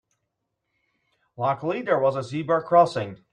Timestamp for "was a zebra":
1.99-2.63